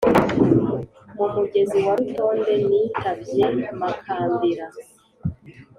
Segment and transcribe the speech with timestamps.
[1.15, 3.45] mu mugezi wa rutonde nitabye
[3.79, 4.65] makambira